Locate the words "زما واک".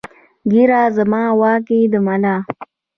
0.97-1.65